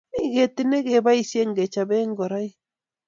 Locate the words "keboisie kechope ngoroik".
0.87-2.53